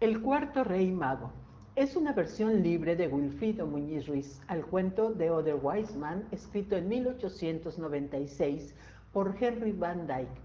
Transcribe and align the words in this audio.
El 0.00 0.22
cuarto 0.22 0.62
rey 0.62 0.92
mago 0.92 1.32
es 1.74 1.96
una 1.96 2.12
versión 2.12 2.62
libre 2.62 2.94
de 2.94 3.08
Wilfrido 3.08 3.66
Muñiz 3.66 4.06
Ruiz 4.06 4.40
al 4.46 4.64
cuento 4.64 5.12
de 5.12 5.28
Other 5.28 5.56
Wise 5.60 5.98
Man, 5.98 6.28
escrito 6.30 6.76
en 6.76 6.86
1896 6.86 8.76
por 9.12 9.34
Henry 9.40 9.72
Van 9.72 10.06
Dyke, 10.06 10.40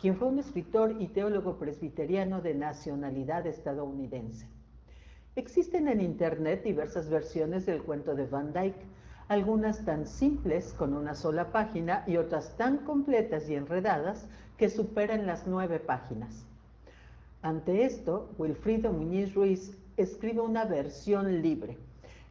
quien 0.00 0.16
fue 0.16 0.26
un 0.26 0.40
escritor 0.40 0.96
y 0.98 1.06
teólogo 1.06 1.56
presbiteriano 1.56 2.40
de 2.40 2.54
nacionalidad 2.54 3.46
estadounidense. 3.46 4.48
Existen 5.36 5.86
en 5.86 6.00
Internet 6.00 6.64
diversas 6.64 7.08
versiones 7.08 7.64
del 7.64 7.84
cuento 7.84 8.16
de 8.16 8.26
Van 8.26 8.52
Dyke, 8.52 8.86
algunas 9.28 9.84
tan 9.84 10.04
simples 10.04 10.72
con 10.72 10.94
una 10.94 11.14
sola 11.14 11.52
página 11.52 12.02
y 12.08 12.16
otras 12.16 12.56
tan 12.56 12.78
completas 12.78 13.48
y 13.48 13.54
enredadas 13.54 14.26
que 14.56 14.68
superan 14.68 15.26
las 15.26 15.46
nueve 15.46 15.78
páginas. 15.78 16.44
Ante 17.46 17.84
esto, 17.84 18.28
Wilfrido 18.38 18.92
Muñiz 18.92 19.32
Ruiz 19.32 19.78
escribe 19.96 20.40
una 20.40 20.64
versión 20.64 21.42
libre 21.42 21.78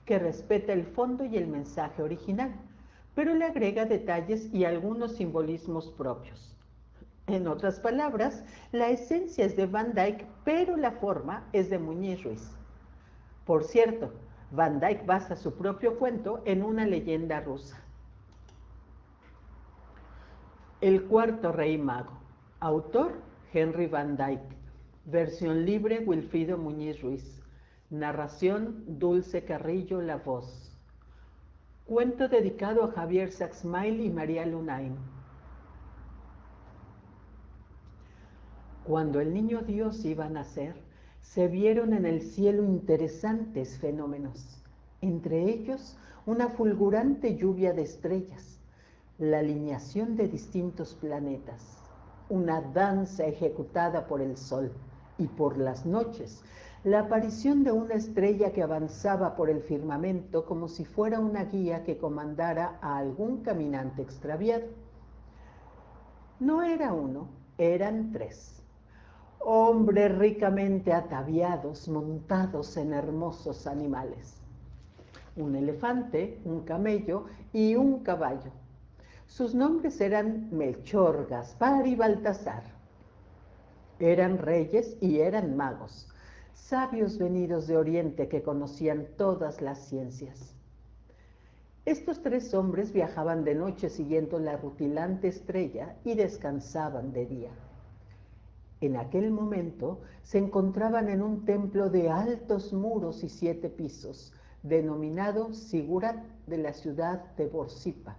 que 0.04 0.20
respeta 0.20 0.74
el 0.74 0.84
fondo 0.84 1.24
y 1.24 1.38
el 1.38 1.48
mensaje 1.48 2.04
original, 2.04 2.54
pero 3.16 3.34
le 3.34 3.46
agrega 3.46 3.86
detalles 3.86 4.54
y 4.54 4.66
algunos 4.66 5.16
simbolismos 5.16 5.90
propios. 5.92 6.58
En 7.28 7.48
otras 7.48 7.80
palabras, 7.80 8.44
la 8.74 8.90
esencia 8.90 9.46
es 9.46 9.56
de 9.56 9.68
Van 9.68 9.94
Dyke, 9.94 10.28
pero 10.44 10.76
la 10.76 10.92
forma 10.92 11.48
es 11.54 11.70
de 11.70 11.80
Muñiz 11.80 12.22
Ruiz. 12.22 12.52
Por 13.46 13.64
cierto, 13.64 14.12
Van 14.52 14.82
Dyke 14.82 15.06
basa 15.06 15.38
su 15.38 15.54
propio 15.54 15.98
cuento 15.98 16.42
en 16.44 16.62
una 16.62 16.86
leyenda 16.86 17.40
rusa. 17.40 17.82
El 20.82 21.06
cuarto 21.06 21.54
rey 21.54 21.78
mago. 21.78 22.20
Autor 22.60 23.14
Henry 23.54 23.88
Van 23.88 24.18
Dyke. 24.18 24.65
Versión 25.08 25.68
libre 25.68 26.00
Wilfrido 26.00 26.58
Muñiz 26.58 27.00
Ruiz. 27.00 27.40
Narración 27.92 28.84
Dulce 28.88 29.46
Carrillo 29.46 30.02
La 30.02 30.18
Voz. 30.18 30.76
Cuento 31.86 32.28
dedicado 32.28 32.84
a 32.84 32.92
Javier 32.92 33.32
Saxmail 33.32 34.02
y 34.02 34.10
María 34.10 34.48
Lunain. 34.48 34.96
Cuando 38.84 39.22
el 39.22 39.32
niño 39.32 39.62
Dios 39.62 40.04
iba 40.06 40.26
a 40.26 40.30
nacer, 40.30 40.74
se 41.22 41.50
vieron 41.50 41.94
en 41.94 42.08
el 42.08 42.24
cielo 42.24 42.64
interesantes 42.64 43.78
fenómenos, 43.78 44.60
entre 45.02 45.44
ellos 45.44 46.00
una 46.26 46.48
fulgurante 46.48 47.38
lluvia 47.38 47.74
de 47.74 47.84
estrellas, 47.84 48.60
la 49.20 49.38
alineación 49.38 50.16
de 50.16 50.28
distintos 50.30 50.96
planetas, 50.96 51.78
una 52.28 52.60
danza 52.60 53.28
ejecutada 53.28 54.08
por 54.08 54.20
el 54.20 54.36
sol 54.36 54.72
y 55.18 55.28
por 55.28 55.58
las 55.58 55.86
noches, 55.86 56.44
la 56.84 57.00
aparición 57.00 57.64
de 57.64 57.72
una 57.72 57.96
estrella 57.96 58.54
que 58.54 58.62
avanzaba 58.62 59.36
por 59.36 59.50
el 59.50 59.62
firmamento 59.62 60.46
como 60.46 60.68
si 60.68 60.86
fuera 60.86 61.20
una 61.20 61.46
guía 61.46 61.84
que 61.84 61.98
comandara 61.98 62.78
a 62.80 62.98
algún 62.98 63.42
caminante 63.42 64.04
extraviado. 64.04 64.68
No 66.40 66.62
era 66.62 66.94
uno, 66.94 67.28
eran 67.58 68.12
tres. 68.12 68.62
Hombres 69.40 70.16
ricamente 70.16 70.94
ataviados, 70.94 71.88
montados 71.88 72.78
en 72.78 72.94
hermosos 72.94 73.66
animales. 73.66 74.36
Un 75.36 75.56
elefante, 75.56 76.40
un 76.46 76.62
camello 76.62 77.26
y 77.52 77.76
un 77.76 78.04
caballo. 78.04 78.52
Sus 79.26 79.56
nombres 79.56 80.00
eran 80.02 80.50
Melchor, 80.52 81.28
Gaspar 81.28 81.88
y 81.88 81.96
Baltasar. 81.96 82.75
Eran 84.00 84.38
reyes 84.38 84.98
y 85.00 85.20
eran 85.20 85.56
magos, 85.56 86.10
sabios 86.54 87.18
venidos 87.18 87.68
de 87.68 87.78
Oriente 87.78 88.28
que 88.28 88.42
conocían 88.42 89.08
todas 89.18 89.62
las 89.62 89.80
ciencias. 89.88 90.54
Estos 91.86 92.22
tres 92.22 92.54
hombres 92.54 92.92
viajaban 92.92 93.44
de 93.44 93.56
noche 93.56 93.90
siguiendo 93.90 94.40
la 94.40 94.58
rutilante 94.58 95.28
estrella 95.28 95.96
y 96.04 96.16
descansaban 96.16 97.14
de 97.14 97.26
día. 97.26 97.52
En 98.82 98.98
aquel 98.98 99.32
momento 99.32 100.02
se 100.24 100.40
encontraban 100.40 101.08
en 101.08 101.22
un 101.22 101.46
templo 101.46 101.90
de 101.90 102.10
altos 102.10 102.74
muros 102.74 103.24
y 103.24 103.30
siete 103.30 103.70
pisos, 103.70 104.34
denominado 104.64 105.54
Sigurat 105.54 106.18
de 106.48 106.58
la 106.58 106.74
ciudad 106.74 107.34
de 107.36 107.48
Borsipa. 107.48 108.18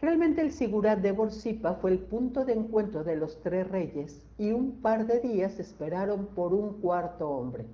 Realmente 0.00 0.40
el 0.40 0.50
Sigurat 0.50 1.00
de 1.00 1.12
Borsipa 1.12 1.74
fue 1.74 1.90
el 1.90 1.98
punto 1.98 2.46
de 2.46 2.54
encuentro 2.54 3.04
de 3.04 3.16
los 3.16 3.38
tres 3.42 3.68
reyes 3.68 4.24
y 4.38 4.52
un 4.52 4.80
par 4.80 5.06
de 5.06 5.20
días 5.20 5.58
esperaron 5.58 6.26
por 6.34 6.54
un 6.54 6.80
cuarto 6.80 7.28
hombre, 7.28 7.66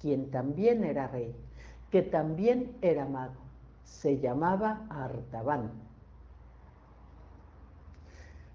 quien 0.00 0.30
también 0.32 0.82
era 0.82 1.06
rey, 1.06 1.32
que 1.90 2.02
también 2.02 2.76
era 2.82 3.06
mago. 3.06 3.40
Se 3.84 4.18
llamaba 4.18 4.86
Artaban. 4.90 5.70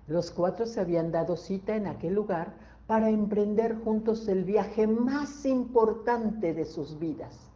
Los 0.08 0.30
cuatro 0.30 0.66
se 0.66 0.82
habían 0.82 1.14
dado 1.14 1.38
cita 1.38 1.78
en 1.78 1.88
aquel 1.88 2.14
lugar 2.14 2.54
para 2.88 3.10
emprender 3.10 3.78
juntos 3.86 4.28
el 4.28 4.44
viaje 4.44 4.86
más 4.86 5.46
importante 5.46 6.54
de 6.54 6.66
sus 6.66 7.00
vidas 7.00 7.53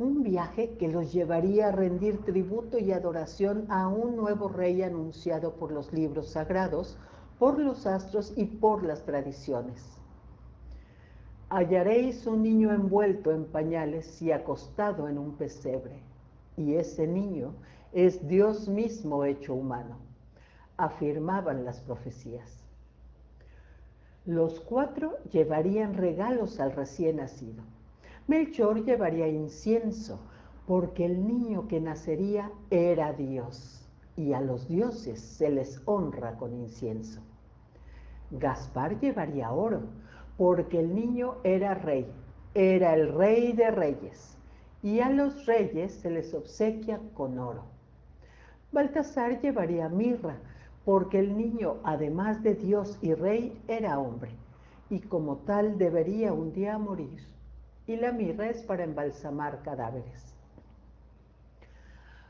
un 0.00 0.22
viaje 0.22 0.78
que 0.78 0.88
los 0.88 1.12
llevaría 1.12 1.68
a 1.68 1.72
rendir 1.72 2.24
tributo 2.24 2.78
y 2.78 2.90
adoración 2.90 3.66
a 3.68 3.86
un 3.86 4.16
nuevo 4.16 4.48
rey 4.48 4.82
anunciado 4.82 5.52
por 5.56 5.72
los 5.72 5.92
libros 5.92 6.30
sagrados, 6.30 6.96
por 7.38 7.58
los 7.58 7.86
astros 7.86 8.32
y 8.34 8.46
por 8.46 8.82
las 8.82 9.04
tradiciones. 9.04 9.84
Hallaréis 11.50 12.26
un 12.26 12.42
niño 12.42 12.72
envuelto 12.72 13.30
en 13.30 13.44
pañales 13.44 14.22
y 14.22 14.32
acostado 14.32 15.06
en 15.06 15.18
un 15.18 15.34
pesebre, 15.34 16.00
y 16.56 16.76
ese 16.76 17.06
niño 17.06 17.52
es 17.92 18.26
Dios 18.26 18.68
mismo 18.68 19.24
hecho 19.24 19.54
humano, 19.54 19.98
afirmaban 20.78 21.66
las 21.66 21.78
profecías. 21.82 22.64
Los 24.24 24.60
cuatro 24.60 25.18
llevarían 25.30 25.92
regalos 25.92 26.58
al 26.58 26.72
recién 26.72 27.16
nacido 27.16 27.62
Melchor 28.30 28.84
llevaría 28.84 29.26
incienso, 29.26 30.20
porque 30.64 31.04
el 31.04 31.26
niño 31.26 31.66
que 31.66 31.80
nacería 31.80 32.52
era 32.70 33.12
Dios, 33.12 33.84
y 34.14 34.34
a 34.34 34.40
los 34.40 34.68
dioses 34.68 35.18
se 35.20 35.50
les 35.50 35.82
honra 35.84 36.36
con 36.36 36.54
incienso. 36.54 37.20
Gaspar 38.30 39.00
llevaría 39.00 39.50
oro, 39.50 39.80
porque 40.38 40.78
el 40.78 40.94
niño 40.94 41.38
era 41.42 41.74
rey, 41.74 42.06
era 42.54 42.94
el 42.94 43.12
rey 43.12 43.52
de 43.52 43.72
reyes, 43.72 44.38
y 44.80 45.00
a 45.00 45.10
los 45.10 45.46
reyes 45.46 45.92
se 45.92 46.12
les 46.12 46.32
obsequia 46.32 47.00
con 47.14 47.36
oro. 47.36 47.64
Baltasar 48.70 49.40
llevaría 49.40 49.88
mirra, 49.88 50.38
porque 50.84 51.18
el 51.18 51.36
niño, 51.36 51.78
además 51.82 52.44
de 52.44 52.54
Dios 52.54 52.96
y 53.02 53.12
rey, 53.12 53.60
era 53.66 53.98
hombre, 53.98 54.30
y 54.88 55.00
como 55.00 55.38
tal 55.38 55.78
debería 55.78 56.32
un 56.32 56.52
día 56.52 56.78
morir 56.78 57.28
y 57.90 57.96
la 57.96 58.12
mirra 58.12 58.48
es 58.48 58.62
para 58.62 58.84
embalsamar 58.84 59.62
cadáveres. 59.62 60.34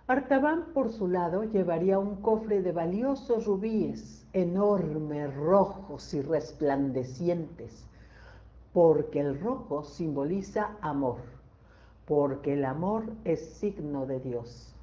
Artaban, 0.07 0.73
por 0.73 0.91
su 0.91 1.07
lado, 1.07 1.45
llevaría 1.45 1.99
un 1.99 2.17
cofre 2.23 2.63
de 2.63 2.73
valiosos 2.73 3.45
rubíes, 3.45 4.27
enormes, 4.33 5.33
rojos 5.37 6.15
y 6.15 6.23
resplandecientes, 6.23 7.87
porque 8.73 9.21
el 9.21 9.39
rojo 9.39 9.85
simboliza 9.85 10.77
amor, 10.81 11.19
porque 12.07 12.55
el 12.55 12.65
amor 12.65 13.05
es 13.25 13.55
signo 13.55 14.07
de 14.07 14.19
Dios. 14.19 14.75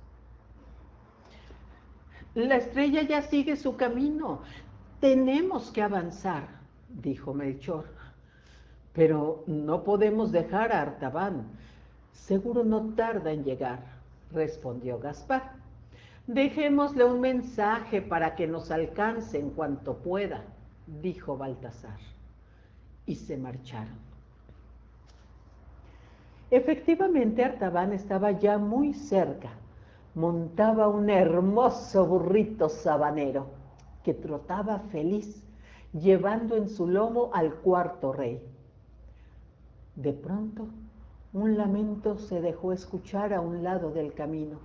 La 2.36 2.58
estrella 2.58 3.02
ya 3.02 3.24
sigue 3.24 3.56
su 3.56 3.76
camino, 3.76 4.42
tenemos 5.02 5.72
que 5.72 5.82
avanzar, 5.82 6.48
dijo 6.88 7.34
Melchor. 7.34 7.86
Pero 8.97 9.44
no 9.46 9.84
podemos 9.84 10.31
dejar 10.31 10.72
a 10.72 10.81
Artaban. 10.81 11.44
Seguro 12.13 12.63
no 12.63 12.95
tarda 12.95 13.31
en 13.31 13.44
llegar, 13.44 13.80
respondió 14.31 14.98
Gaspar. 14.98 15.51
Dejémosle 16.25 17.06
un 17.06 17.22
mensaje 17.22 18.01
para 18.01 18.33
que 18.33 18.48
nos 18.48 18.72
alcance 18.72 19.38
en 19.38 19.51
cuanto 19.51 19.98
pueda, 19.98 20.45
dijo 20.88 21.38
Baltasar. 21.38 22.00
Y 23.06 23.13
se 23.13 23.38
marcharon. 23.38 24.00
Efectivamente, 26.50 27.45
Artaban 27.45 27.94
estaba 27.94 28.31
ya 28.31 28.57
muy 28.57 28.95
cerca. 28.95 29.50
Montaba 30.16 30.88
un 30.88 31.12
hermoso 31.12 32.04
burrito 32.07 32.68
sabanero 32.68 33.45
que 34.04 34.16
trotaba 34.16 34.80
feliz, 34.92 35.44
llevando 35.94 36.56
en 36.56 36.68
su 36.68 36.88
lomo 36.88 37.30
al 37.31 37.54
cuarto 37.54 38.12
rey. 38.12 38.42
De 39.98 40.14
pronto, 40.14 40.68
un 41.34 41.58
lamento 41.58 42.20
se 42.20 42.40
dejó 42.40 42.72
escuchar 42.72 43.34
a 43.34 43.42
un 43.42 43.64
lado 43.64 43.90
del 43.90 44.14
camino. 44.14 44.60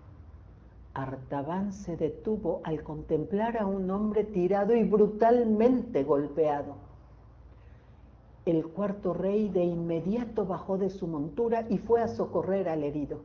Artaban 0.92 1.72
se 1.72 1.96
detuvo 1.96 2.60
al 2.64 2.82
contemplar 2.82 3.56
a 3.56 3.64
un 3.64 3.90
hombre 3.90 4.24
tirado 4.24 4.76
y 4.76 4.84
brutalmente 4.84 6.04
golpeado. 6.04 6.74
El 8.44 8.66
cuarto 8.66 9.14
rey 9.14 9.48
de 9.48 9.64
inmediato 9.64 10.44
bajó 10.44 10.76
de 10.76 10.90
su 10.90 11.06
montura 11.06 11.64
y 11.70 11.78
fue 11.78 12.02
a 12.02 12.08
socorrer 12.08 12.68
al 12.68 12.84
herido. 12.84 13.22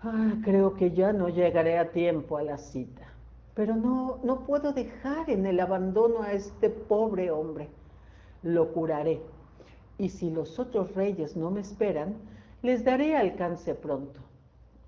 Ah, 0.00 0.34
creo 0.44 0.76
que 0.76 0.92
ya 0.92 1.12
no 1.12 1.28
llegaré 1.28 1.76
a 1.76 1.90
tiempo 1.90 2.36
a 2.36 2.44
la 2.44 2.56
cita, 2.56 3.08
pero 3.54 3.74
no, 3.74 4.20
no 4.22 4.46
puedo 4.46 4.72
dejar 4.72 5.28
en 5.28 5.44
el 5.44 5.58
abandono 5.58 6.22
a 6.22 6.34
este 6.34 6.70
pobre 6.70 7.32
hombre. 7.32 7.68
Lo 8.44 8.72
curaré, 8.72 9.20
y 10.00 10.08
si 10.08 10.30
los 10.30 10.58
otros 10.58 10.94
reyes 10.94 11.36
no 11.36 11.50
me 11.50 11.60
esperan, 11.60 12.16
les 12.62 12.84
daré 12.84 13.16
alcance 13.16 13.74
pronto. 13.74 14.20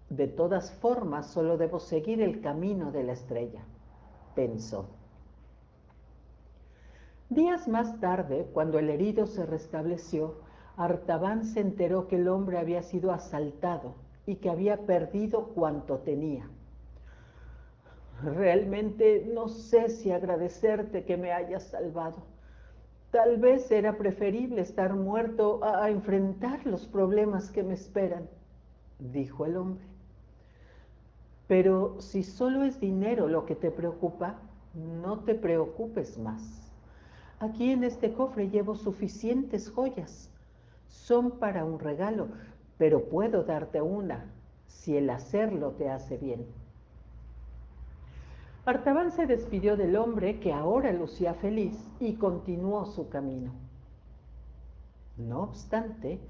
De 0.08 0.26
todas 0.26 0.72
formas, 0.72 1.26
solo 1.26 1.58
debo 1.58 1.80
seguir 1.80 2.22
el 2.22 2.40
camino 2.40 2.90
de 2.92 3.02
la 3.02 3.12
estrella, 3.12 3.60
pensó. 4.34 4.86
Días 7.28 7.68
más 7.68 8.00
tarde, 8.00 8.48
cuando 8.54 8.78
el 8.78 8.88
herido 8.88 9.26
se 9.26 9.44
restableció, 9.44 10.36
Artaban 10.78 11.44
se 11.44 11.60
enteró 11.60 12.08
que 12.08 12.16
el 12.16 12.28
hombre 12.28 12.56
había 12.56 12.82
sido 12.82 13.12
asaltado 13.12 13.94
y 14.24 14.36
que 14.36 14.48
había 14.48 14.86
perdido 14.86 15.48
cuanto 15.48 15.98
tenía. 15.98 16.48
Realmente 18.22 19.30
no 19.30 19.48
sé 19.48 19.90
si 19.90 20.10
agradecerte 20.10 21.04
que 21.04 21.18
me 21.18 21.32
hayas 21.32 21.64
salvado. 21.64 22.31
Tal 23.12 23.36
vez 23.36 23.70
era 23.70 23.98
preferible 23.98 24.62
estar 24.62 24.94
muerto 24.94 25.62
a, 25.62 25.90
enfrentar 25.90 26.64
los 26.64 26.86
problemas 26.86 27.50
que 27.50 27.62
me 27.62 27.74
esperan, 27.74 28.26
dijo 28.98 29.44
el 29.44 29.58
hombre. 29.58 29.84
Pero 31.46 32.00
si 32.00 32.22
solo 32.22 32.64
es 32.64 32.80
dinero 32.80 33.28
lo 33.28 33.44
que 33.44 33.54
te 33.54 33.70
preocupa, 33.70 34.36
no 34.72 35.18
te 35.18 35.34
preocupes 35.34 36.18
más. 36.18 36.72
Aquí 37.38 37.70
en 37.70 37.84
este 37.84 38.14
cofre 38.14 38.48
llevo 38.48 38.76
suficientes 38.76 39.70
joyas. 39.70 40.30
Son 40.88 41.32
para 41.32 41.66
un 41.66 41.80
regalo, 41.80 42.28
pero 42.78 43.10
puedo 43.10 43.44
darte 43.44 43.82
una 43.82 44.24
si 44.68 44.96
el 44.96 45.10
hacerlo 45.10 45.72
te 45.72 45.90
hace 45.90 46.16
bien. 46.16 46.46
Artaban 48.64 49.10
se 49.10 49.26
despidió 49.26 49.76
del 49.76 49.96
hombre 49.96 50.38
que 50.38 50.52
ahora 50.52 50.92
lucía 50.92 51.34
feliz 51.34 51.76
y 51.98 52.14
continuó 52.14 52.86
su 52.86 53.08
camino. 53.08 53.50
No 55.16 55.42
obstante, 55.42 56.20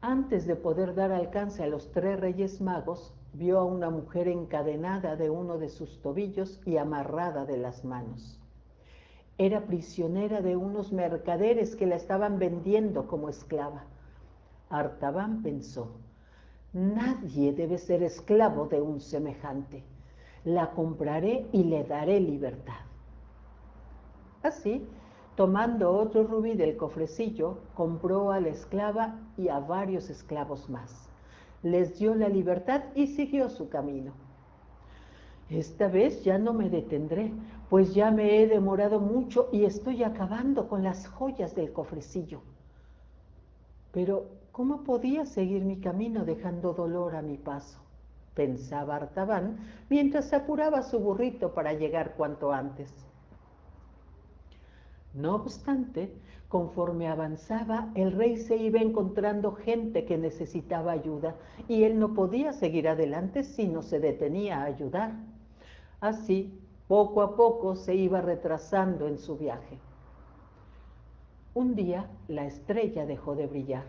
antes 0.00 0.48
de 0.48 0.56
poder 0.56 0.96
dar 0.96 1.12
alcance 1.12 1.62
a 1.62 1.68
los 1.68 1.92
tres 1.92 2.18
reyes 2.18 2.60
magos, 2.60 3.14
vio 3.34 3.60
a 3.60 3.64
una 3.64 3.88
mujer 3.88 4.26
encadenada 4.26 5.14
de 5.14 5.30
uno 5.30 5.58
de 5.58 5.68
sus 5.68 6.02
tobillos 6.02 6.60
y 6.66 6.76
amarrada 6.76 7.44
de 7.44 7.56
las 7.56 7.84
manos. 7.84 8.40
Era 9.38 9.66
prisionera 9.66 10.40
de 10.40 10.56
unos 10.56 10.92
mercaderes 10.92 11.76
que 11.76 11.86
la 11.86 11.94
estaban 11.94 12.40
vendiendo 12.40 13.06
como 13.06 13.28
esclava. 13.28 13.84
Artaban 14.70 15.40
pensó, 15.44 15.92
nadie 16.72 17.52
debe 17.52 17.78
ser 17.78 18.02
esclavo 18.02 18.66
de 18.66 18.80
un 18.80 19.00
semejante. 19.00 19.84
La 20.46 20.70
compraré 20.70 21.44
y 21.50 21.64
le 21.64 21.82
daré 21.82 22.20
libertad. 22.20 22.84
Así, 24.44 24.86
tomando 25.34 25.90
otro 25.90 26.22
rubí 26.22 26.54
del 26.54 26.76
cofrecillo, 26.76 27.58
compró 27.74 28.30
a 28.30 28.38
la 28.38 28.50
esclava 28.50 29.18
y 29.36 29.48
a 29.48 29.58
varios 29.58 30.08
esclavos 30.08 30.70
más. 30.70 31.10
Les 31.64 31.98
dio 31.98 32.14
la 32.14 32.28
libertad 32.28 32.84
y 32.94 33.08
siguió 33.08 33.48
su 33.48 33.68
camino. 33.68 34.12
Esta 35.50 35.88
vez 35.88 36.22
ya 36.22 36.38
no 36.38 36.52
me 36.52 36.70
detendré, 36.70 37.32
pues 37.68 37.92
ya 37.92 38.12
me 38.12 38.40
he 38.40 38.46
demorado 38.46 39.00
mucho 39.00 39.48
y 39.50 39.64
estoy 39.64 40.04
acabando 40.04 40.68
con 40.68 40.84
las 40.84 41.08
joyas 41.08 41.56
del 41.56 41.72
cofrecillo. 41.72 42.40
Pero, 43.90 44.26
¿cómo 44.52 44.84
podía 44.84 45.26
seguir 45.26 45.64
mi 45.64 45.80
camino 45.80 46.24
dejando 46.24 46.72
dolor 46.72 47.16
a 47.16 47.22
mi 47.22 47.36
paso? 47.36 47.85
Pensaba 48.36 48.96
Artaban 48.96 49.56
mientras 49.88 50.32
apuraba 50.32 50.82
su 50.82 51.00
burrito 51.00 51.54
para 51.54 51.72
llegar 51.72 52.14
cuanto 52.16 52.52
antes. 52.52 52.92
No 55.14 55.34
obstante, 55.34 56.12
conforme 56.48 57.08
avanzaba, 57.08 57.90
el 57.94 58.12
rey 58.12 58.36
se 58.36 58.56
iba 58.56 58.78
encontrando 58.78 59.52
gente 59.52 60.04
que 60.04 60.18
necesitaba 60.18 60.92
ayuda 60.92 61.34
y 61.66 61.84
él 61.84 61.98
no 61.98 62.12
podía 62.12 62.52
seguir 62.52 62.86
adelante 62.86 63.42
si 63.42 63.66
no 63.66 63.82
se 63.82 63.98
detenía 63.98 64.60
a 64.60 64.64
ayudar. 64.64 65.14
Así, 66.00 66.60
poco 66.86 67.22
a 67.22 67.34
poco 67.34 67.74
se 67.74 67.94
iba 67.94 68.20
retrasando 68.20 69.08
en 69.08 69.18
su 69.18 69.38
viaje. 69.38 69.78
Un 71.54 71.74
día 71.74 72.10
la 72.28 72.44
estrella 72.44 73.06
dejó 73.06 73.34
de 73.34 73.46
brillar 73.46 73.84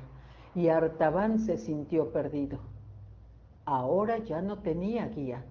y 0.56 0.70
Artaban 0.70 1.40
se 1.40 1.58
sintió 1.58 2.14
perdido. 2.14 2.77
Ahora 3.68 4.19
ya 4.19 4.42
no 4.42 4.60
tenía 4.60 5.10
guía. 5.10 5.44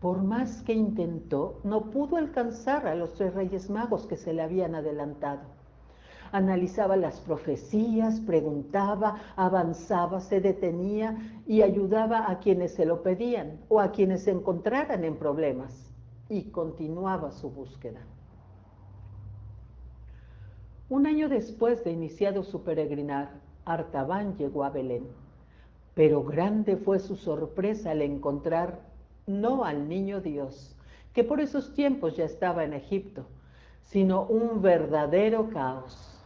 Por 0.00 0.22
más 0.22 0.62
que 0.62 0.72
intentó, 0.72 1.58
no 1.64 1.90
pudo 1.90 2.16
alcanzar 2.16 2.86
a 2.86 2.94
los 2.94 3.14
tres 3.14 3.34
reyes 3.34 3.68
magos 3.68 4.06
que 4.06 4.16
se 4.16 4.32
le 4.32 4.42
habían 4.42 4.76
adelantado. 4.76 5.40
Analizaba 6.30 6.96
las 6.96 7.18
profecías, 7.18 8.20
preguntaba, 8.20 9.16
avanzaba, 9.34 10.20
se 10.20 10.40
detenía 10.40 11.42
y 11.44 11.62
ayudaba 11.62 12.30
a 12.30 12.38
quienes 12.38 12.72
se 12.74 12.86
lo 12.86 13.02
pedían 13.02 13.58
o 13.68 13.80
a 13.80 13.90
quienes 13.90 14.22
se 14.22 14.30
encontraran 14.30 15.02
en 15.02 15.16
problemas 15.16 15.92
y 16.28 16.52
continuaba 16.52 17.32
su 17.32 17.50
búsqueda. 17.50 18.00
Un 20.88 21.08
año 21.08 21.28
después 21.28 21.82
de 21.82 21.90
iniciado 21.90 22.44
su 22.44 22.62
peregrinar, 22.62 23.40
Artaban 23.64 24.36
llegó 24.36 24.62
a 24.62 24.70
Belén, 24.70 25.08
pero 25.94 26.22
grande 26.22 26.76
fue 26.76 26.98
su 26.98 27.16
sorpresa 27.16 27.90
al 27.90 28.02
encontrar 28.02 28.80
no 29.26 29.64
al 29.64 29.88
niño 29.88 30.20
Dios, 30.20 30.76
que 31.12 31.24
por 31.24 31.40
esos 31.40 31.74
tiempos 31.74 32.16
ya 32.16 32.24
estaba 32.24 32.64
en 32.64 32.72
Egipto, 32.72 33.26
sino 33.84 34.24
un 34.24 34.62
verdadero 34.62 35.50
caos. 35.50 36.16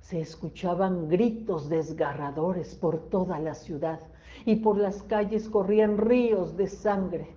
Se 0.00 0.20
escuchaban 0.20 1.08
gritos 1.08 1.68
desgarradores 1.68 2.74
por 2.74 3.08
toda 3.08 3.38
la 3.38 3.54
ciudad 3.54 4.00
y 4.44 4.56
por 4.56 4.76
las 4.76 5.02
calles 5.02 5.48
corrían 5.48 5.98
ríos 5.98 6.56
de 6.56 6.68
sangre. 6.68 7.34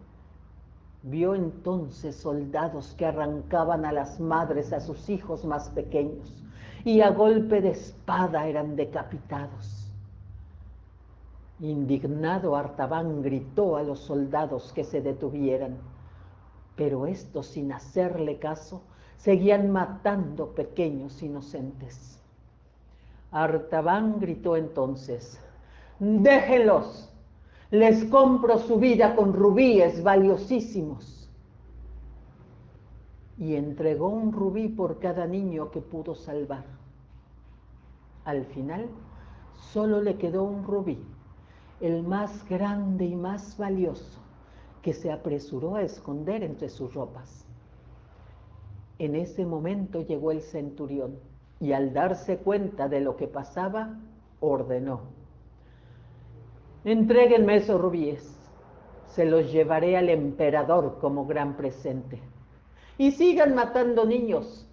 Vio 1.02 1.34
entonces 1.34 2.16
soldados 2.16 2.94
que 2.98 3.06
arrancaban 3.06 3.86
a 3.86 3.92
las 3.92 4.20
madres 4.20 4.74
a 4.74 4.82
sus 4.82 5.10
hijos 5.10 5.46
más 5.46 5.70
pequeños 5.70 6.44
y 6.84 7.02
a 7.02 7.10
golpe 7.10 7.62
de 7.62 7.70
espada 7.70 8.48
eran 8.48 8.76
decapitados. 8.76 9.79
Indignado 11.62 12.56
Artaban 12.56 13.22
gritó 13.22 13.76
a 13.76 13.84
los 13.84 14.00
soldados 14.00 14.72
que 14.72 14.86
se 14.86 15.02
detuvieran, 15.02 15.78
pero 16.78 17.06
estos 17.06 17.48
sin 17.48 17.74
hacerle 17.74 18.40
caso 18.40 18.82
seguían 19.18 19.70
matando 19.70 20.56
pequeños 20.56 21.22
inocentes. 21.22 22.18
Artaban 23.32 24.20
gritó 24.20 24.56
entonces, 24.56 25.40
déjenlos, 26.00 27.10
les 27.72 28.06
compro 28.06 28.58
su 28.58 28.80
vida 28.80 29.16
con 29.16 29.34
rubíes 29.34 30.02
valiosísimos. 30.02 31.30
Y 33.38 33.56
entregó 33.56 34.08
un 34.08 34.32
rubí 34.32 34.70
por 34.70 35.00
cada 35.00 35.28
niño 35.28 35.72
que 35.72 35.82
pudo 35.82 36.16
salvar. 36.16 36.64
Al 38.26 38.46
final, 38.46 38.88
solo 39.72 40.02
le 40.02 40.18
quedó 40.18 40.44
un 40.44 40.64
rubí, 40.64 41.02
el 41.82 42.04
más 42.04 42.48
grande 42.48 43.06
y 43.06 43.16
más 43.16 43.58
valioso, 43.58 44.20
que 44.82 44.94
se 44.94 45.12
apresuró 45.12 45.76
a 45.76 45.84
esconder 45.84 46.44
entre 46.44 46.70
sus 46.70 46.94
ropas. 46.94 47.46
En 48.98 49.16
ese 49.16 49.46
momento 49.46 50.02
llegó 50.02 50.32
el 50.32 50.42
centurión 50.42 51.20
y 51.60 51.72
al 51.72 51.94
darse 51.94 52.38
cuenta 52.38 52.88
de 52.88 53.02
lo 53.02 53.16
que 53.16 53.28
pasaba, 53.28 53.98
ordenó, 54.40 55.02
Entréguenme 56.86 57.58
esos 57.58 57.80
rubíes. 57.80 58.36
Se 59.08 59.26
los 59.26 59.52
llevaré 59.52 59.98
al 59.98 60.10
emperador 60.10 60.98
como 61.00 61.26
gran 61.26 61.58
presente. 61.58 62.20
Y 62.98 63.12
sigan 63.12 63.54
matando 63.54 64.06
niños, 64.06 64.68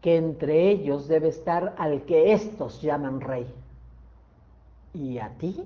que 0.00 0.16
entre 0.16 0.70
ellos 0.70 1.08
debe 1.08 1.28
estar 1.28 1.74
al 1.78 2.02
que 2.04 2.32
estos 2.32 2.82
llaman 2.82 3.20
rey. 3.20 3.46
Y 4.92 5.18
a 5.18 5.30
ti, 5.38 5.64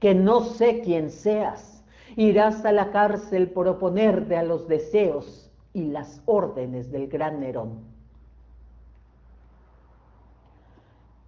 que 0.00 0.14
no 0.14 0.42
sé 0.44 0.80
quién 0.80 1.10
seas, 1.10 1.84
irás 2.16 2.64
a 2.64 2.72
la 2.72 2.90
cárcel 2.90 3.50
por 3.50 3.68
oponerte 3.68 4.36
a 4.36 4.42
los 4.42 4.68
deseos 4.68 5.50
y 5.72 5.84
las 5.84 6.22
órdenes 6.26 6.90
del 6.90 7.08
gran 7.08 7.40
Nerón. 7.40 7.80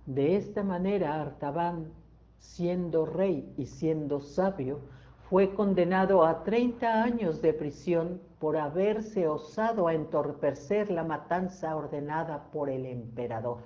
De 0.07 0.37
esta 0.37 0.63
manera 0.65 1.21
Artaban 1.21 1.93
siendo 2.41 3.07
rey 3.07 3.53
y 3.57 3.67
siendo 3.67 4.21
sabio, 4.21 4.81
fue 5.29 5.55
condenado 5.55 6.25
a 6.25 6.43
30 6.43 7.05
años 7.05 7.41
de 7.41 7.53
prisión 7.53 8.21
por 8.41 8.57
haberse 8.57 9.29
osado 9.29 9.87
a 9.87 9.95
entorpecer 9.95 10.91
la 10.91 11.05
matanza 11.05 11.77
ordenada 11.77 12.51
por 12.51 12.69
el 12.69 12.87
emperador. 12.87 13.59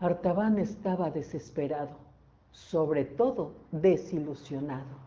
Artaban 0.00 0.58
estaba 0.58 1.10
desesperado, 1.10 1.96
sobre 2.52 3.04
todo 3.04 3.54
desilusionado. 3.72 5.00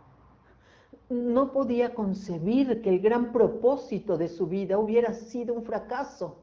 No 1.09 1.51
podía 1.51 1.93
concebir 1.93 2.81
que 2.81 2.89
el 2.89 2.99
gran 2.99 3.31
propósito 3.31 4.17
de 4.17 4.27
su 4.27 4.47
vida 4.47 4.79
hubiera 4.79 5.13
sido 5.13 5.53
un 5.53 5.63
fracaso, 5.63 6.39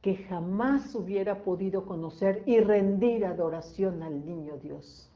que 0.00 0.16
jamás 0.16 0.94
hubiera 0.94 1.42
podido 1.42 1.84
conocer 1.84 2.42
y 2.46 2.60
rendir 2.60 3.26
adoración 3.26 4.02
al 4.02 4.24
niño 4.24 4.56
Dios. 4.56 5.10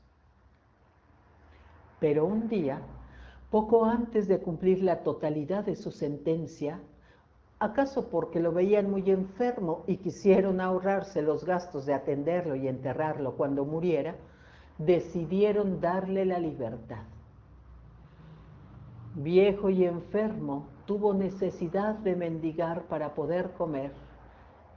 Pero 2.01 2.27
un 2.27 2.49
día, 2.49 2.83
poco 3.51 3.85
antes 3.85 4.29
de 4.29 4.41
cumplir 4.41 4.83
la 4.83 5.03
totalidad 5.03 5.65
de 5.65 5.77
su 5.77 5.93
sentencia, 5.93 6.81
acaso 7.61 8.11
porque 8.11 8.41
lo 8.41 8.53
veían 8.53 8.91
muy 8.91 9.09
enfermo 9.11 9.85
y 9.87 9.99
quisieron 9.99 10.61
ahorrarse 10.61 11.23
los 11.23 11.45
gastos 11.45 11.87
de 11.87 11.95
atenderlo 11.95 12.57
y 12.57 12.67
enterrarlo 12.67 13.37
cuando 13.37 13.65
muriera, 13.65 14.17
decidieron 14.85 15.81
darle 15.81 16.25
la 16.25 16.39
libertad. 16.39 17.05
Viejo 19.15 19.71
y 19.71 19.85
enfermo, 19.85 20.67
tuvo 20.87 21.15
necesidad 21.15 21.95
de 21.97 22.17
mendigar 22.17 22.85
para 22.85 23.15
poder 23.15 23.53
comer 23.53 23.93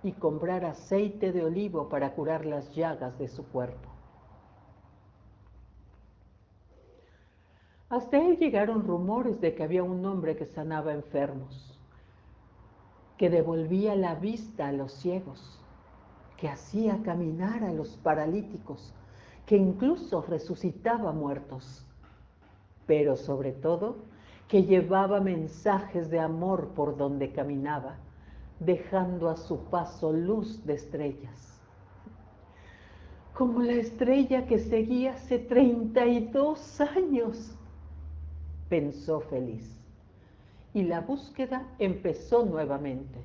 y 0.03 0.11
comprar 0.11 0.65
aceite 0.65 1.31
de 1.31 1.43
olivo 1.43 1.89
para 1.89 2.13
curar 2.13 2.45
las 2.45 2.73
llagas 2.75 3.17
de 3.17 3.27
su 3.27 3.45
cuerpo. 3.47 3.89
Hasta 7.89 8.17
él 8.17 8.37
llegaron 8.37 8.85
rumores 8.85 9.39
de 9.39 9.55
que 9.55 9.63
había 9.63 9.83
un 9.83 10.05
hombre 10.05 10.35
que 10.35 10.45
sanaba 10.45 10.93
enfermos 10.93 11.75
que 13.17 13.29
devolvía 13.29 13.95
la 13.95 14.15
vista 14.15 14.67
a 14.67 14.71
los 14.71 14.91
ciegos, 14.93 15.59
que 16.37 16.49
hacía 16.49 17.01
caminar 17.03 17.63
a 17.63 17.71
los 17.71 17.95
paralíticos, 17.97 18.93
que 19.45 19.57
incluso 19.57 20.21
resucitaba 20.21 21.11
muertos, 21.11 21.85
pero 22.87 23.15
sobre 23.15 23.51
todo 23.51 23.97
que 24.47 24.63
llevaba 24.63 25.19
mensajes 25.19 26.09
de 26.09 26.19
amor 26.19 26.69
por 26.69 26.97
donde 26.97 27.31
caminaba, 27.31 27.97
dejando 28.59 29.29
a 29.29 29.37
su 29.37 29.65
paso 29.65 30.13
luz 30.13 30.65
de 30.65 30.75
estrellas. 30.75 31.59
Como 33.33 33.61
la 33.61 33.73
estrella 33.73 34.45
que 34.45 34.59
seguía 34.59 35.13
hace 35.13 35.39
32 35.39 36.81
años, 36.81 37.55
pensó 38.69 39.19
feliz 39.19 39.75
y 40.73 40.83
la 40.83 41.01
búsqueda 41.01 41.65
empezó 41.79 42.45
nuevamente. 42.45 43.19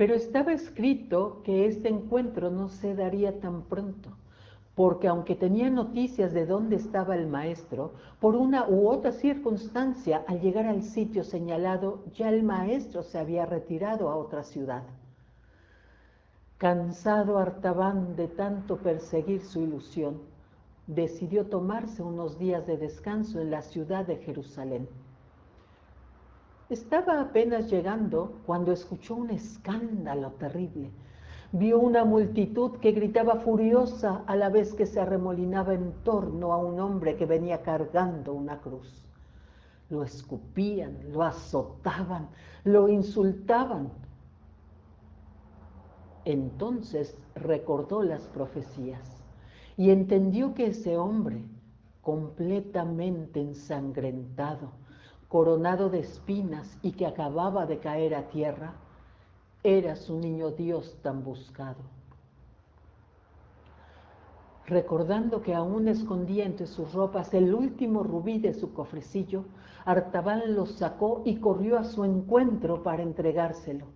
Pero 0.00 0.14
estaba 0.14 0.54
escrito 0.54 1.42
que 1.44 1.66
este 1.66 1.90
encuentro 1.90 2.50
no 2.50 2.70
se 2.70 2.94
daría 2.94 3.38
tan 3.38 3.64
pronto, 3.64 4.08
porque 4.74 5.08
aunque 5.08 5.34
tenía 5.34 5.68
noticias 5.68 6.32
de 6.32 6.46
dónde 6.46 6.76
estaba 6.76 7.16
el 7.16 7.26
maestro, 7.26 7.92
por 8.18 8.34
una 8.34 8.66
u 8.66 8.88
otra 8.88 9.12
circunstancia, 9.12 10.24
al 10.26 10.40
llegar 10.40 10.64
al 10.64 10.84
sitio 10.84 11.22
señalado, 11.22 12.02
ya 12.14 12.30
el 12.30 12.42
maestro 12.42 13.02
se 13.02 13.18
había 13.18 13.44
retirado 13.44 14.08
a 14.08 14.16
otra 14.16 14.42
ciudad. 14.42 14.84
Cansado 16.56 17.36
Artaban 17.36 18.16
de 18.16 18.28
tanto 18.28 18.78
perseguir 18.78 19.42
su 19.42 19.60
ilusión, 19.60 20.22
decidió 20.86 21.44
tomarse 21.44 22.02
unos 22.02 22.38
días 22.38 22.66
de 22.66 22.78
descanso 22.78 23.38
en 23.38 23.50
la 23.50 23.60
ciudad 23.60 24.06
de 24.06 24.16
Jerusalén. 24.16 24.88
Estaba 26.70 27.20
apenas 27.20 27.68
llegando 27.68 28.38
cuando 28.46 28.70
escuchó 28.70 29.16
un 29.16 29.30
escándalo 29.30 30.30
terrible. 30.38 30.92
Vio 31.50 31.80
una 31.80 32.04
multitud 32.04 32.78
que 32.78 32.92
gritaba 32.92 33.40
furiosa 33.40 34.22
a 34.28 34.36
la 34.36 34.50
vez 34.50 34.72
que 34.74 34.86
se 34.86 35.00
arremolinaba 35.00 35.74
en 35.74 35.92
torno 36.04 36.52
a 36.52 36.58
un 36.58 36.78
hombre 36.78 37.16
que 37.16 37.26
venía 37.26 37.62
cargando 37.62 38.32
una 38.34 38.60
cruz. 38.60 39.04
Lo 39.88 40.04
escupían, 40.04 40.96
lo 41.12 41.24
azotaban, 41.24 42.28
lo 42.62 42.88
insultaban. 42.88 43.90
Entonces 46.24 47.18
recordó 47.34 48.04
las 48.04 48.22
profecías 48.28 49.20
y 49.76 49.90
entendió 49.90 50.54
que 50.54 50.66
ese 50.66 50.96
hombre, 50.96 51.42
completamente 52.00 53.40
ensangrentado, 53.40 54.70
coronado 55.30 55.88
de 55.88 56.00
espinas 56.00 56.78
y 56.82 56.92
que 56.92 57.06
acababa 57.06 57.64
de 57.64 57.78
caer 57.78 58.14
a 58.14 58.28
tierra, 58.28 58.74
era 59.62 59.96
su 59.96 60.18
niño 60.18 60.50
Dios 60.50 60.98
tan 61.02 61.24
buscado. 61.24 61.80
Recordando 64.66 65.40
que 65.40 65.54
aún 65.54 65.88
escondía 65.88 66.44
entre 66.44 66.66
sus 66.66 66.92
ropas 66.92 67.32
el 67.32 67.54
último 67.54 68.02
rubí 68.02 68.38
de 68.38 68.52
su 68.52 68.74
cofrecillo, 68.74 69.44
Artaban 69.86 70.54
lo 70.54 70.66
sacó 70.66 71.22
y 71.24 71.36
corrió 71.36 71.78
a 71.78 71.84
su 71.84 72.04
encuentro 72.04 72.82
para 72.82 73.02
entregárselo. 73.02 73.86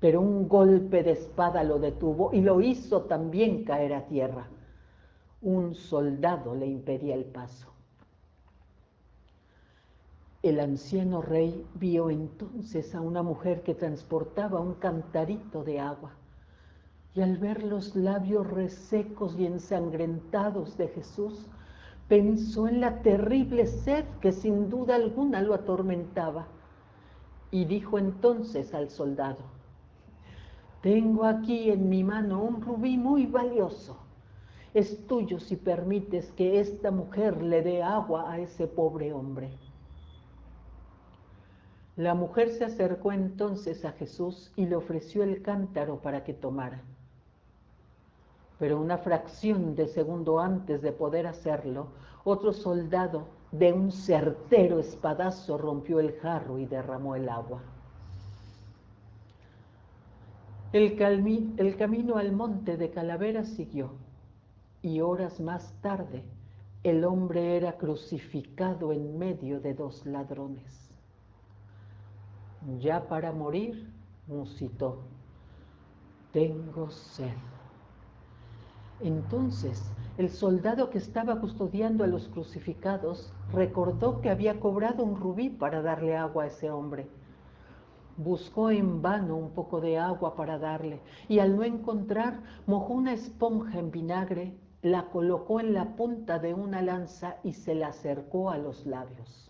Pero 0.00 0.20
un 0.20 0.46
golpe 0.46 1.02
de 1.02 1.12
espada 1.12 1.64
lo 1.64 1.78
detuvo 1.78 2.34
y 2.34 2.42
lo 2.42 2.60
hizo 2.60 3.04
también 3.04 3.64
caer 3.64 3.94
a 3.94 4.06
tierra 4.06 4.48
un 5.40 5.74
soldado 5.74 6.54
le 6.54 6.66
impedía 6.66 7.14
el 7.14 7.24
paso. 7.24 7.68
El 10.48 10.60
anciano 10.60 11.20
rey 11.20 11.62
vio 11.74 12.08
entonces 12.08 12.94
a 12.94 13.02
una 13.02 13.22
mujer 13.22 13.62
que 13.62 13.74
transportaba 13.74 14.60
un 14.60 14.76
cantarito 14.76 15.62
de 15.62 15.78
agua. 15.78 16.12
Y 17.14 17.20
al 17.20 17.36
ver 17.36 17.62
los 17.62 17.94
labios 17.94 18.46
resecos 18.46 19.38
y 19.38 19.44
ensangrentados 19.44 20.78
de 20.78 20.88
Jesús, 20.88 21.50
pensó 22.08 22.66
en 22.66 22.80
la 22.80 23.02
terrible 23.02 23.66
sed 23.66 24.06
que 24.22 24.32
sin 24.32 24.70
duda 24.70 24.94
alguna 24.94 25.42
lo 25.42 25.52
atormentaba. 25.52 26.46
Y 27.50 27.66
dijo 27.66 27.98
entonces 27.98 28.72
al 28.72 28.88
soldado, 28.88 29.44
tengo 30.80 31.26
aquí 31.26 31.70
en 31.70 31.90
mi 31.90 32.02
mano 32.04 32.42
un 32.42 32.62
rubí 32.62 32.96
muy 32.96 33.26
valioso. 33.26 33.98
Es 34.72 35.06
tuyo 35.06 35.40
si 35.40 35.56
permites 35.56 36.32
que 36.32 36.58
esta 36.58 36.90
mujer 36.90 37.42
le 37.42 37.60
dé 37.60 37.82
agua 37.82 38.32
a 38.32 38.38
ese 38.38 38.66
pobre 38.66 39.12
hombre. 39.12 39.50
La 41.98 42.14
mujer 42.14 42.50
se 42.50 42.64
acercó 42.64 43.10
entonces 43.10 43.84
a 43.84 43.90
Jesús 43.90 44.52
y 44.54 44.66
le 44.66 44.76
ofreció 44.76 45.24
el 45.24 45.42
cántaro 45.42 45.98
para 46.00 46.22
que 46.22 46.32
tomara. 46.32 46.80
Pero 48.60 48.80
una 48.80 48.98
fracción 48.98 49.74
de 49.74 49.88
segundo 49.88 50.38
antes 50.38 50.80
de 50.80 50.92
poder 50.92 51.26
hacerlo, 51.26 51.88
otro 52.22 52.52
soldado 52.52 53.26
de 53.50 53.72
un 53.72 53.90
certero 53.90 54.78
espadazo 54.78 55.58
rompió 55.58 55.98
el 55.98 56.12
jarro 56.20 56.60
y 56.60 56.66
derramó 56.66 57.16
el 57.16 57.28
agua. 57.28 57.62
El, 60.72 60.96
camino 61.76 62.16
al 62.16 62.30
monte 62.30 62.76
de 62.76 62.90
Calavera 62.90 63.44
siguió 63.44 63.90
y 64.82 65.00
horas 65.00 65.40
más 65.40 65.74
tarde 65.82 66.22
el 66.84 67.04
hombre 67.04 67.56
era 67.56 67.72
crucificado 67.72 68.92
en 68.92 69.18
medio 69.18 69.58
de 69.58 69.74
dos 69.74 70.06
ladrones. 70.06 70.87
Ya 72.78 73.06
para 73.08 73.32
morir, 73.32 73.90
musitó, 74.26 74.98
tengo 76.32 76.90
sed. 76.90 77.36
Entonces 79.00 79.90
el 80.18 80.30
soldado 80.30 80.90
que 80.90 80.98
estaba 80.98 81.40
custodiando 81.40 82.02
a 82.02 82.08
los 82.08 82.28
crucificados 82.28 83.32
recordó 83.52 84.20
que 84.20 84.30
había 84.30 84.58
cobrado 84.58 85.04
un 85.04 85.16
rubí 85.16 85.48
para 85.48 85.82
darle 85.82 86.16
agua 86.16 86.44
a 86.44 86.46
ese 86.48 86.70
hombre. 86.70 87.06
Buscó 88.16 88.72
en 88.72 89.00
vano 89.00 89.36
un 89.36 89.50
poco 89.50 89.80
de 89.80 89.96
agua 89.96 90.34
para 90.34 90.58
darle 90.58 91.00
y 91.28 91.38
al 91.38 91.56
no 91.56 91.62
encontrar 91.62 92.40
mojó 92.66 92.94
una 92.94 93.12
esponja 93.12 93.78
en 93.78 93.92
vinagre 93.92 94.54
la 94.82 95.06
colocó 95.06 95.58
en 95.58 95.74
la 95.74 95.96
punta 95.96 96.38
de 96.38 96.54
una 96.54 96.82
lanza 96.82 97.36
y 97.42 97.52
se 97.52 97.74
la 97.74 97.88
acercó 97.88 98.50
a 98.50 98.58
los 98.58 98.86
labios. 98.86 99.47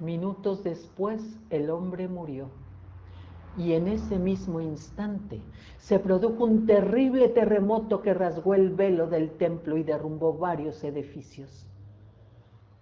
Minutos 0.00 0.64
después 0.64 1.38
el 1.50 1.70
hombre 1.70 2.08
murió 2.08 2.48
y 3.56 3.72
en 3.74 3.88
ese 3.88 4.18
mismo 4.18 4.60
instante 4.60 5.42
se 5.78 5.98
produjo 5.98 6.44
un 6.44 6.66
terrible 6.66 7.28
terremoto 7.28 8.00
que 8.00 8.14
rasgó 8.14 8.54
el 8.54 8.70
velo 8.70 9.08
del 9.08 9.32
templo 9.32 9.76
y 9.76 9.82
derrumbó 9.82 10.32
varios 10.32 10.82
edificios. 10.84 11.66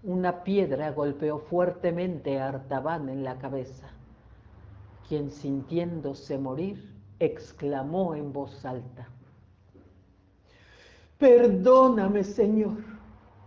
Una 0.05 0.45
piedra 0.45 0.93
golpeó 0.93 1.39
fuertemente 1.41 2.39
a 2.39 2.49
Artaban 2.49 3.09
en 3.09 3.25
la 3.25 3.39
cabeza, 3.39 3.89
quien 5.09 5.31
sintiéndose 5.31 6.39
morir 6.39 6.95
exclamó 7.19 8.15
en 8.15 8.33
voz 8.33 8.65
alta, 8.65 9.09
Perdóname, 11.19 12.23
Señor, 12.23 12.77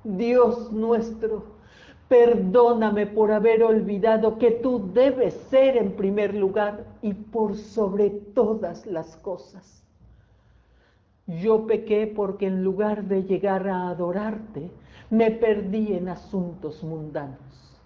Dios 0.03 0.73
nuestro, 0.73 1.60
perdóname 2.11 3.07
por 3.07 3.31
haber 3.31 3.63
olvidado 3.63 4.37
que 4.37 4.51
tú 4.51 4.91
debes 4.93 5.33
ser 5.49 5.77
en 5.77 5.93
primer 5.93 6.35
lugar 6.35 6.85
y 7.01 7.13
por 7.13 7.55
sobre 7.55 8.09
todas 8.09 8.85
las 8.85 9.15
cosas. 9.15 9.81
Yo 11.25 11.65
pequé 11.65 12.07
porque 12.13 12.47
en 12.47 12.65
lugar 12.65 13.05
de 13.05 13.23
llegar 13.23 13.65
a 13.69 13.87
adorarte, 13.87 14.69
me 15.09 15.31
perdí 15.31 15.93
en 15.93 16.09
asuntos 16.09 16.83
mundanos. 16.83 17.79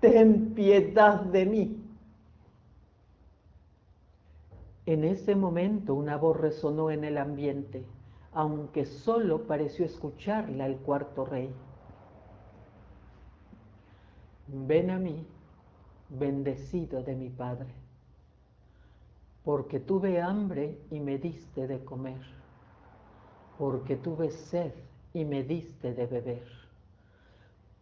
Ten 0.00 0.54
piedad 0.54 1.20
de 1.20 1.46
mí. 1.46 1.76
En 4.86 5.04
ese 5.04 5.36
momento 5.36 5.94
una 5.94 6.16
voz 6.16 6.36
resonó 6.36 6.90
en 6.90 7.04
el 7.04 7.16
ambiente, 7.16 7.84
aunque 8.32 8.86
solo 8.86 9.42
pareció 9.42 9.84
escucharla 9.84 10.66
el 10.66 10.78
cuarto 10.78 11.24
rey. 11.24 11.54
Ven 14.48 14.90
a 14.90 14.98
mí, 14.98 15.24
bendecido 16.08 17.02
de 17.02 17.14
mi 17.14 17.30
Padre, 17.30 17.72
porque 19.44 19.78
tuve 19.80 20.20
hambre 20.20 20.78
y 20.90 21.00
me 21.00 21.18
diste 21.18 21.66
de 21.66 21.84
comer, 21.84 22.20
porque 23.56 23.96
tuve 23.96 24.30
sed 24.30 24.72
y 25.14 25.24
me 25.24 25.44
diste 25.44 25.94
de 25.94 26.06
beber, 26.06 26.46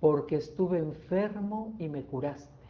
porque 0.00 0.36
estuve 0.36 0.78
enfermo 0.78 1.74
y 1.78 1.88
me 1.88 2.04
curaste, 2.04 2.68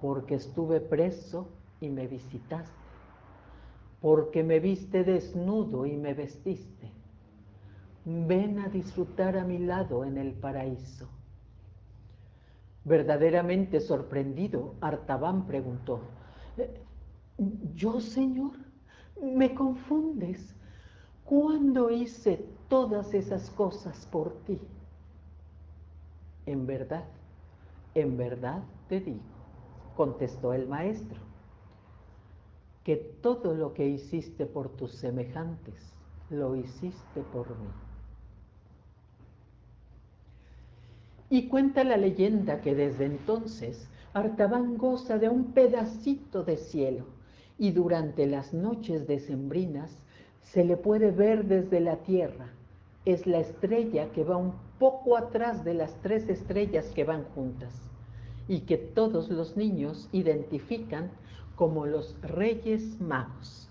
porque 0.00 0.34
estuve 0.34 0.80
preso 0.80 1.48
y 1.80 1.88
me 1.88 2.06
visitaste, 2.06 2.72
porque 4.00 4.44
me 4.44 4.60
viste 4.60 5.04
desnudo 5.04 5.86
y 5.86 5.96
me 5.96 6.12
vestiste. 6.14 6.92
Ven 8.04 8.58
a 8.58 8.68
disfrutar 8.68 9.36
a 9.36 9.44
mi 9.44 9.58
lado 9.58 10.04
en 10.04 10.18
el 10.18 10.32
paraíso. 10.34 11.17
Verdaderamente 12.84 13.80
sorprendido, 13.80 14.74
Artaban 14.80 15.46
preguntó, 15.46 16.00
¿yo, 17.74 18.00
Señor? 18.00 18.52
¿Me 19.20 19.54
confundes? 19.54 20.54
¿Cuándo 21.24 21.90
hice 21.90 22.44
todas 22.68 23.12
esas 23.14 23.50
cosas 23.50 24.06
por 24.06 24.32
ti? 24.44 24.58
En 26.46 26.66
verdad, 26.66 27.04
en 27.94 28.16
verdad 28.16 28.62
te 28.88 29.00
digo, 29.00 29.20
contestó 29.96 30.54
el 30.54 30.66
maestro, 30.66 31.20
que 32.84 32.96
todo 32.96 33.54
lo 33.54 33.74
que 33.74 33.86
hiciste 33.86 34.46
por 34.46 34.70
tus 34.70 34.92
semejantes, 34.92 36.00
lo 36.30 36.56
hiciste 36.56 37.22
por 37.22 37.58
mí. 37.58 37.87
Y 41.30 41.48
cuenta 41.48 41.84
la 41.84 41.96
leyenda 41.96 42.60
que 42.60 42.74
desde 42.74 43.04
entonces 43.04 43.88
Artaban 44.14 44.78
goza 44.78 45.18
de 45.18 45.28
un 45.28 45.52
pedacito 45.52 46.42
de 46.42 46.56
cielo 46.56 47.04
y 47.58 47.72
durante 47.72 48.26
las 48.26 48.54
noches 48.54 49.06
decembrinas 49.06 49.96
se 50.42 50.64
le 50.64 50.76
puede 50.76 51.10
ver 51.10 51.44
desde 51.44 51.80
la 51.80 51.96
tierra. 51.98 52.48
Es 53.04 53.26
la 53.26 53.38
estrella 53.38 54.10
que 54.12 54.24
va 54.24 54.36
un 54.36 54.54
poco 54.78 55.16
atrás 55.16 55.62
de 55.62 55.74
las 55.74 55.94
tres 56.02 56.28
estrellas 56.28 56.86
que 56.94 57.04
van 57.04 57.24
juntas 57.34 57.74
y 58.48 58.60
que 58.60 58.78
todos 58.78 59.28
los 59.28 59.56
niños 59.56 60.08
identifican 60.10 61.10
como 61.54 61.84
los 61.84 62.20
reyes 62.22 62.98
magos. 63.00 63.67